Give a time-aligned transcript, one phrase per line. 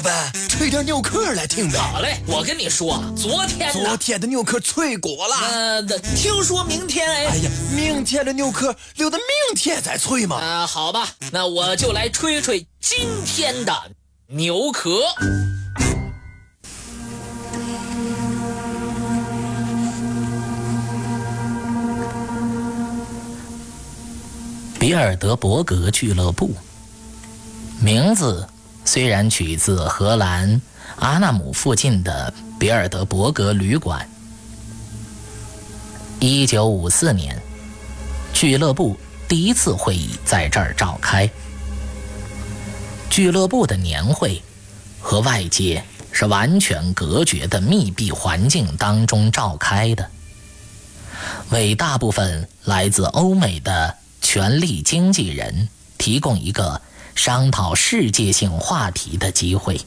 [0.00, 1.76] 老板，吹点牛壳来听呗。
[1.76, 5.36] 好嘞，我跟你说，昨天昨天的牛壳脆过了。
[5.52, 5.82] 呃，
[6.16, 7.26] 听说明天哎。
[7.26, 10.36] 哎呀，明天的牛壳留到明天再吹嘛。
[10.36, 13.74] 啊，好吧，那我就来吹吹今天的
[14.28, 15.02] 牛壳。
[24.78, 26.54] 比尔德伯格俱乐部，
[27.82, 28.48] 名字
[28.84, 30.60] 虽然取自荷兰
[30.96, 34.08] 阿纳姆附近的比尔德伯格旅馆。
[36.18, 37.40] 一九五四年，
[38.32, 38.96] 俱乐部
[39.28, 41.28] 第一次会议在这儿召开。
[43.08, 44.42] 俱乐部的年会
[45.00, 50.10] 和外界是完全隔绝的密闭环境当中召开的，
[51.50, 53.96] 为大部分来自欧美的。
[54.22, 55.68] 权力经纪人
[55.98, 56.80] 提供一个
[57.14, 59.80] 商讨世界性话题的机会。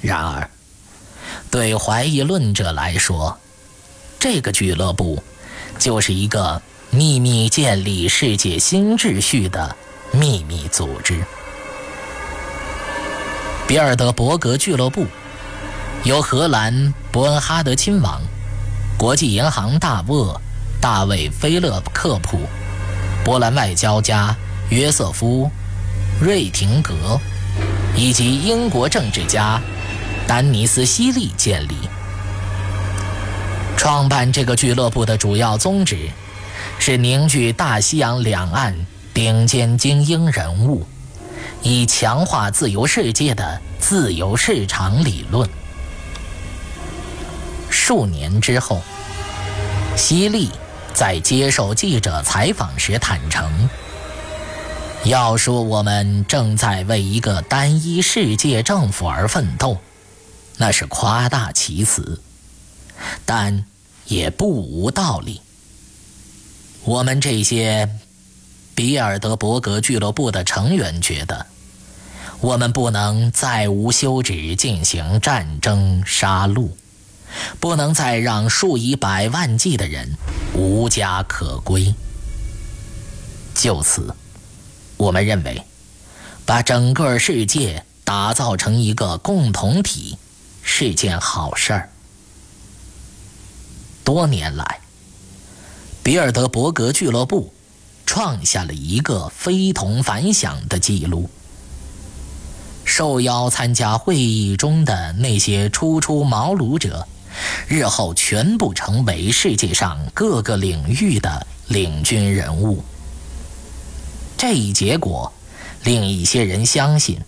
[0.00, 0.50] 然而，
[1.50, 3.38] 对怀疑论者来说，
[4.18, 5.22] 这个俱乐部
[5.78, 9.76] 就是一个秘密建立世界新秩序的
[10.10, 11.24] 秘密组织。
[13.66, 15.06] 比尔德伯格俱乐部
[16.04, 18.20] 由荷兰伯恩哈德亲王、
[18.98, 20.40] 国际银行大鳄。
[20.80, 22.40] 大卫·菲勒克普、
[23.24, 24.36] 波兰外交家
[24.70, 25.50] 约瑟夫·
[26.24, 27.20] 瑞廷格
[27.94, 29.60] 以及英国政治家
[30.26, 31.76] 丹尼斯·希利建立。
[33.76, 36.08] 创办这个俱乐部的主要宗旨
[36.78, 38.74] 是凝聚大西洋两岸
[39.12, 40.86] 顶尖精英人物，
[41.62, 45.48] 以强化自由世界的自由市场理论。
[47.68, 48.80] 数年之后，
[49.96, 50.50] 希利。
[50.94, 53.50] 在接受记者采访时坦诚
[55.04, 59.78] ：“要说我们正在为一个单一世界政府而奋斗，
[60.58, 62.20] 那是夸大其词，
[63.24, 63.64] 但
[64.06, 65.40] 也不无道理。
[66.84, 67.88] 我们这些
[68.74, 71.46] 比尔德伯格俱乐部的成员觉得，
[72.40, 76.70] 我们不能再无休止进行战争杀戮。”
[77.58, 80.18] 不能再让数以百万计的人
[80.52, 81.94] 无家可归。
[83.54, 84.14] 就此，
[85.02, 85.64] 我们认为，
[86.46, 90.16] 把整个世界打造成一个共同体
[90.62, 91.90] 是件好事儿。
[94.04, 94.78] 多年来，
[96.04, 97.52] 比尔德伯格俱乐部
[98.06, 101.28] 创下了一个非同凡响的记录。
[102.84, 107.08] 受邀参加会议中的那些初出茅庐者。
[107.66, 112.84] 日后全部成为世界上各个领域的领军人物。
[114.42, 115.32] 这一结果
[115.84, 117.20] 令一些人相信，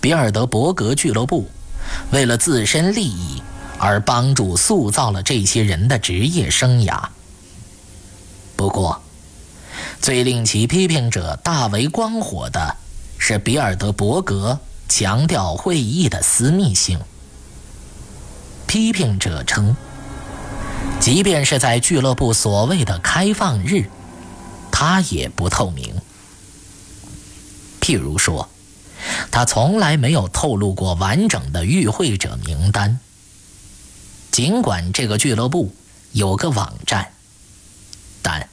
[0.00, 1.50] 比尔德伯格俱乐部
[2.12, 3.42] 为了自身利益
[3.78, 7.02] 而帮助塑造了这些人的职业生涯。
[8.54, 9.02] 不过，
[10.00, 12.76] 最令其批评者大为光火的
[13.18, 17.00] 是比尔德伯格强调会议的私密性。
[18.68, 19.74] 批评者称，
[21.00, 23.90] 即便是在俱乐部所谓的开放日，
[24.70, 26.00] 他也不透明。
[27.90, 28.48] 譬如说，
[29.32, 33.00] 他从来没有透露过完整的与会者名单。
[34.30, 35.74] 尽管这个俱乐部
[36.12, 37.10] 有个网站，
[38.22, 38.48] 但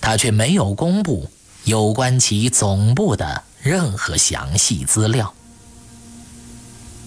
[0.00, 1.30] 他却没有公布
[1.62, 5.32] 有关其总部的任何详细资料。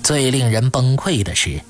[0.02, 1.62] 最令人崩溃的是。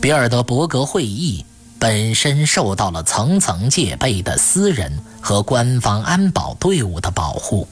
[0.00, 1.44] 比尔德伯格会议
[1.78, 7.68] 本身受到了层层戒备的私人和官方安保队伍的保护。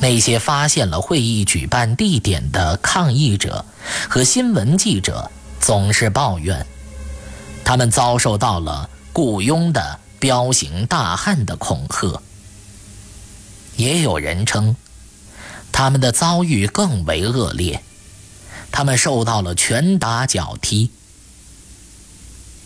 [0.00, 3.64] 那些发现了会议举办地点的抗议者
[4.08, 5.30] 和新闻记者
[5.60, 6.66] 总是抱怨，
[7.64, 12.20] 他们遭受到了雇佣的彪形大汉的恐吓。
[13.76, 14.76] 也有人称，
[15.72, 17.82] 他们的遭遇更为恶劣。
[18.70, 20.90] 他们受到了拳打脚踢。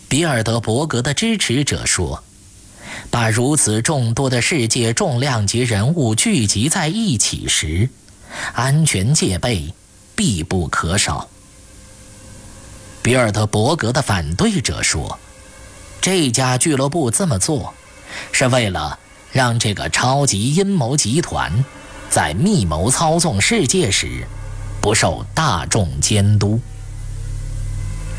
[0.09, 2.23] 比尔德伯格的支持者说
[3.11, 7.87] ：“把如此众多的世界重量级人物聚集在一起时，
[8.53, 9.71] 安全戒备
[10.15, 11.29] 必不可少。”
[13.03, 15.19] 比尔德伯格的反对者说
[16.01, 17.73] ：“这家俱乐部这么做，
[18.31, 18.97] 是为了
[19.31, 21.63] 让这个超级阴谋集团
[22.09, 24.25] 在密谋操纵世界时。”
[24.81, 26.59] 不受大众监督。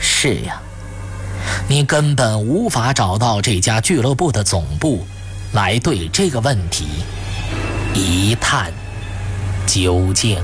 [0.00, 0.62] 是呀，
[1.72, 5.06] 你根本无法找到这家俱乐部的总部，
[5.52, 6.84] 来对这个问题
[7.94, 8.70] 一探
[9.66, 10.36] 究竟。